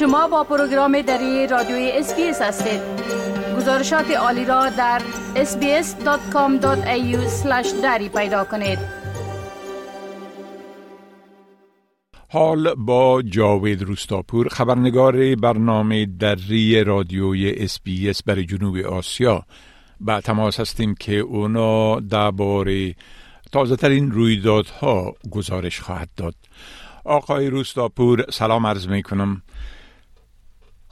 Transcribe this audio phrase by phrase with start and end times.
[0.00, 2.80] شما با پروگرام دری رادیوی SBS هستید.
[3.56, 5.02] گزارشات عالی را در
[5.34, 7.16] sbs.com.au
[7.82, 8.78] دری پیدا کنید.
[12.28, 19.42] حال با جاوید روستاپور خبرنگار برنامه دری رادیوی SBS برای جنوب آسیا.
[20.00, 22.94] به تماس هستیم که اونا درباره
[23.52, 26.34] تازه ترین رویدادها گزارش خواهد داد.
[27.04, 29.42] آقای روستاپور سلام عرض می کنم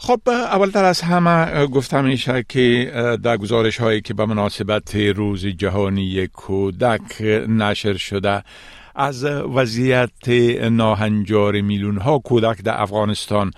[0.00, 2.92] خب اولتر از همه گفتم میشه که
[3.24, 8.42] در گزارش هایی که به مناسبت روز جهانی کودک نشر شده
[8.94, 10.28] از وضعیت
[10.70, 13.50] ناهنجار میلیون ها کودک در افغانستان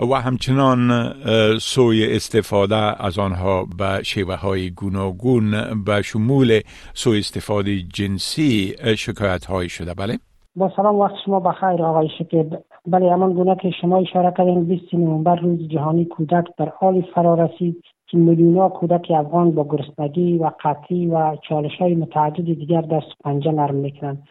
[0.00, 1.12] و همچنان
[1.58, 6.60] سوی استفاده از آنها به شیوه های گوناگون به شمول
[6.94, 10.18] سوی استفاده جنسی شکایت های شده بله؟
[10.56, 12.52] با سلام وقت شما بخیر آقای شکیب
[12.86, 17.34] بله همان گونه که شما اشاره کردین 20 نوامبر روز جهانی کودک در حال فرا
[17.34, 23.06] رسید که میلیونها کودک افغان با گرسنگی و قطعی و چالش های متعدد دیگر دست
[23.24, 24.22] پنجه نرم می‌کنند.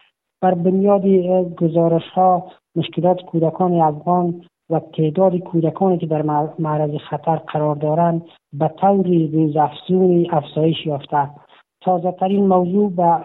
[0.41, 1.05] بر بنیاد
[1.55, 6.21] گزارش ها مشکلات کودکان افغان و تعداد کودکانی که در
[6.59, 8.21] معرض خطر قرار دارند
[8.53, 9.55] به طور روز
[10.31, 11.29] افزایش یافته
[11.81, 13.19] تازه ترین موضوع به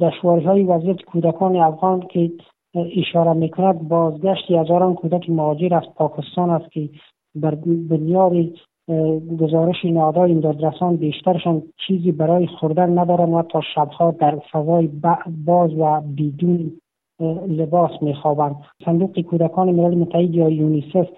[0.00, 2.30] دشواری های وضعیت کودکان افغان که
[2.74, 6.88] اشاره می‌کند بازگشت هزاران کودک مهاجر از پاکستان است که
[7.34, 7.54] بر
[7.90, 8.32] بنیاد
[9.40, 14.90] گزارش نهادهای امدادرسان بیشترشان چیزی برای خوردن ندارند و تا شبها در فضای
[15.46, 16.72] باز و بدون
[17.48, 18.56] لباس میخوابند.
[18.84, 21.08] صندوق کودکان ملل متحد یا یونیسف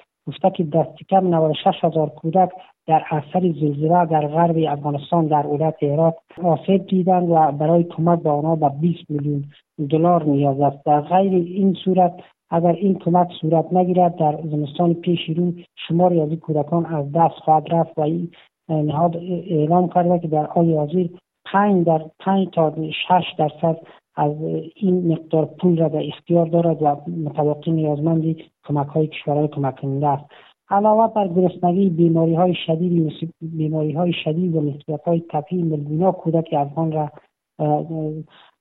[0.57, 2.51] که دست کم 96 هزار کودک
[2.87, 8.31] در اثر زلزله در غرب افغانستان در ولایت هرات آسیب دیدند و برای کمک به
[8.31, 9.45] آنها به 20 میلیون
[9.91, 10.85] دلار نیاز است.
[10.87, 12.13] در غیر این صورت
[12.51, 15.53] اگر این کمک صورت نگیرد در زمستان پیش رو
[15.89, 18.31] شماری از کودکان از دست خواهد رفت و این
[18.69, 19.17] نهاد
[19.51, 21.07] اعلام کرده که در حال حاضر
[21.45, 22.75] 5 در 5 تا
[23.09, 23.79] 6 درصد
[24.17, 24.33] از
[24.75, 30.07] این مقدار پول را در اختیار دارد و متوقع نیازمندی کمک های کشورهای کمک کننده
[30.09, 30.25] است.
[30.71, 36.49] علاوه بر گرسنگی بیماری های شدید بیماری های شدید و نسبت های طبیعی ملگونا کودک
[36.53, 37.11] افغان را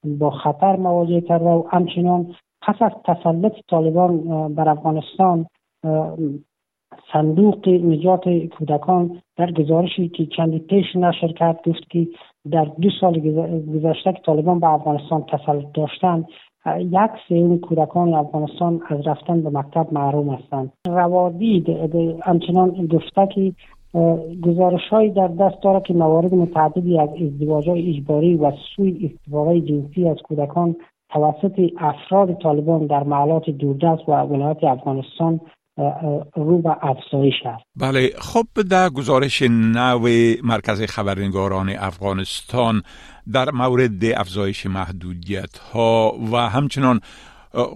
[0.04, 5.46] با خطر مواجه کرده و همچنان پس از تسلط طالبان بر افغانستان
[7.14, 12.08] صندوق نجات کودکان در گزارشی که چندی پیش نشر کرد گفت که
[12.52, 13.20] در دو سال
[13.74, 16.26] گذشته که طالبان به افغانستان تسلط داشتند
[16.80, 20.72] یک سوم کودکان افغانستان از رفتن به مکتب محروم هستند.
[20.88, 21.70] روادید
[22.24, 23.54] همچنان گفته که
[24.44, 29.62] گزارش های در دست دارد که موارد متعددی از ازدواج های اجباری و سوی استفاده
[29.62, 30.76] جنسی از کودکان
[31.10, 35.40] توسط افراد طالبان در محلات دوردست و ولایت افغانستان
[36.36, 40.08] رو به افزایش است بله خب در گزارش نو
[40.44, 42.82] مرکز خبرنگاران افغانستان
[43.34, 47.00] در مورد افزایش محدودیت ها و همچنان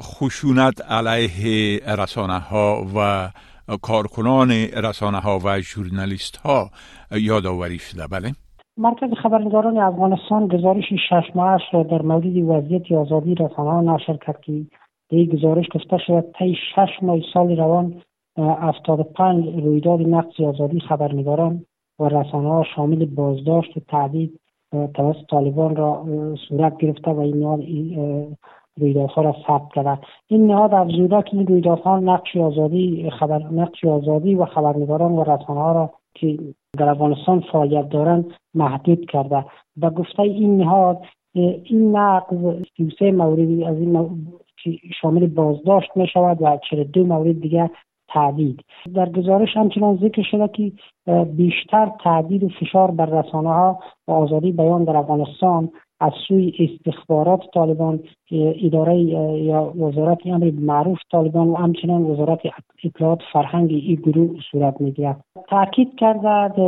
[0.02, 3.30] خشونت علیه رسانه ها و
[3.82, 4.52] کارکنان
[4.84, 6.70] رسانه ها و ژورنالیست ها
[7.12, 8.08] یادآوری شده.
[8.08, 8.32] بله.
[8.78, 14.42] مرکز خبرنگاران افغانستان گزارش شش ماهش را در مورد وضعیت آزادی رسانه ها نشر کرد
[14.42, 14.66] که
[15.10, 18.02] در گزارش گفته شود طی شش ماه سال روان
[18.38, 21.66] افتاد پنج رویداد نقص آزادی خبرنگاران
[22.00, 24.40] و رسانه ها شامل بازداشت و تعدید
[24.94, 26.06] توسط طالبان را
[26.50, 28.38] صورت گرفته و این
[28.80, 30.00] رویدادها را ثبت کرده.
[30.28, 35.60] این نهاد افزوده که این رویدادها نقش آزادی خبر نقش آزادی و خبرنگاران و رسانه
[35.60, 36.38] ها را که
[36.78, 39.46] در افغانستان فعالیت دارند محدود کرده.
[39.82, 41.02] و گفته این نهاد
[41.34, 43.92] این نقض 33 موردی از این
[45.02, 47.70] شامل بازداشت می شود و 42 مورد دیگر
[48.08, 48.60] تعدید
[48.96, 50.72] در گزارش همچنان ذکر شده که
[51.26, 55.70] بیشتر تعدید و فشار بر رسانه ها و آزادی بیان در افغانستان
[56.00, 58.00] از سوی استخبارات طالبان
[58.64, 62.40] اداره یا وزارت امر معروف طالبان و همچنان وزارت
[62.84, 65.22] اطلاعات فرهنگ این گروه صورت می‌گیرد.
[65.50, 66.62] تاکید کرده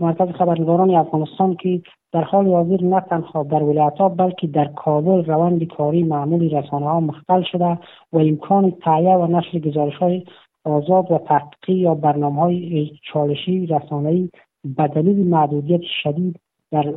[0.00, 1.82] مرکز خبرنگاران افغانستان که
[2.12, 6.86] در حال حاضر نه تنها در ولایت ها بلکه در کابل روند کاری معمولی رسانه
[6.86, 7.78] ها مختل شده
[8.12, 10.24] و امکان تایه و نشر گزارش های
[10.64, 14.28] آزاد و تحقیقی یا برنامه های چالشی رسانه‌ای
[14.76, 16.40] به دلیل محدودیت شدید
[16.72, 16.94] در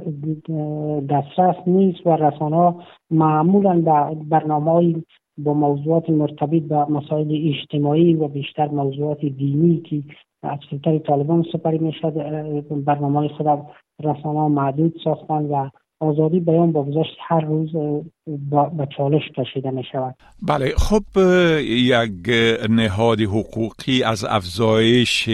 [1.09, 2.75] دسترس نیست و رسانه
[3.11, 4.95] معمولا به برنامه
[5.37, 10.03] با موضوعات مرتبط به مسائل اجتماعی و بیشتر موضوعات دینی که
[10.43, 10.59] از
[11.07, 12.13] طالبان سپری می شد
[12.85, 13.47] برنامه خود
[14.03, 15.69] رسانه ها محدود ساختن و
[15.99, 17.69] آزادی بیان با گذشت هر روز
[18.77, 20.15] به چالش کشیده می شود
[20.47, 21.19] بله خب
[21.61, 22.29] یک
[22.69, 25.29] نهاد حقوقی از افزایش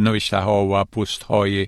[0.00, 1.66] نوشته ها و پست های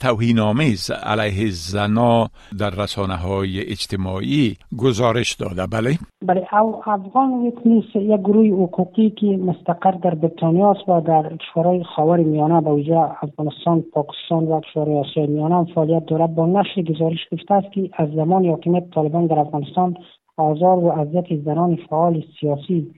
[0.00, 5.66] توهین آمیز علیه زنا در رسانه های اجتماعی گزارش داده.
[5.66, 5.90] بله.
[6.26, 11.84] بله او افغان ویتنیس یک گروه حقوقی که مستقر در بریتانیا است و در کشورهای
[11.96, 16.34] خاور میانه به ویژه افغانستان پاکستان و کشورهای آسیای میانه فعالیت دارد.
[16.34, 19.96] با نشر گزارش گفته است که از زمان حاکمیت طالبان در افغانستان
[20.36, 22.94] آزار و اذیت زنان فعال سیاسی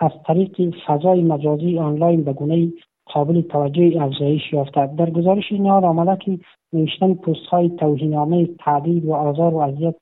[0.00, 2.72] از طریق فضای مجازی آنلاین به گونه
[3.06, 4.86] قابل توجه افزایش یافته.
[4.86, 6.38] در گزارش نهاد آمده که
[6.72, 9.94] نوشتن پست های توهین تعدید و آزار و اذیت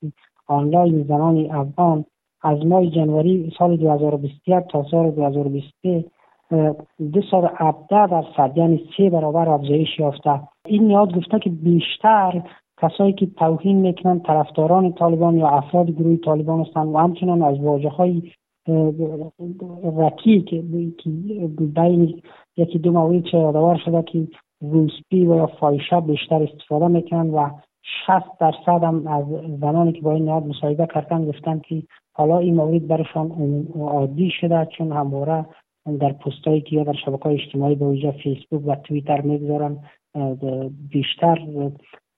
[0.46, 2.04] آنلاین زنان افغان
[2.42, 6.04] از ماه جنوری سال 2021 تا سال 2023
[7.12, 7.48] دو سال
[7.90, 10.40] در درصد یعنی سه برابر افزایش یافته.
[10.66, 12.42] این نهاد گفته که بیشتر
[12.82, 17.88] کسایی که توهین می‌کنن طرفداران طالبان یا افراد گروه طالبان هستند و همچنان از واجه
[17.88, 18.22] های
[19.98, 20.62] رکی که
[21.58, 22.22] بین
[22.58, 24.28] یکی دو مورد چه یادآور شده که
[24.60, 27.50] روسپی و یا فایشه بیشتر استفاده می‌کنن و
[28.06, 29.24] 60 درصد هم از
[29.60, 31.82] زنانی که با این نهاد مصاحبه کردن گفتن که
[32.12, 35.46] حالا این مورد برشان عادی شده چون همواره
[36.00, 39.76] در پستایی که یا در شبکه اجتماعی به ویژه فیسبوک و توییتر می‌گذارن
[40.90, 41.38] بیشتر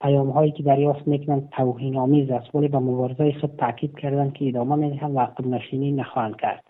[0.00, 4.48] پیام هایی که دریافت می‌کنن توهین آمیز است ولی به مبارزه خود تاکید کردن که
[4.48, 6.69] ادامه می‌دهند و عقب نشینی نخواهند کرد.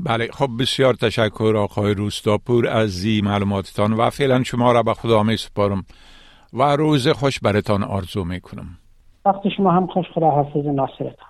[0.00, 5.22] بله خب بسیار تشکر آقای روستاپور از این معلوماتتان و فعلا شما را به خدا
[5.22, 5.84] می سپارم
[6.52, 8.78] و روز خوش برتان آرزو می کنم
[9.24, 11.28] وقت شما هم خوش خدا حافظ ناصرتان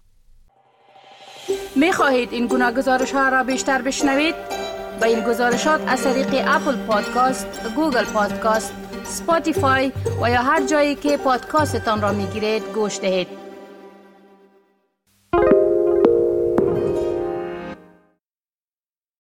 [1.77, 4.35] می خواهید این گونه گزارش ها را بیشتر بشنوید؟
[5.01, 11.17] با این گزارشات از طریق Apple Podcast، Google Podcast، Spotify و یا هر جایی که
[11.25, 13.46] پادکاستتان را می گیرید گوش دهید.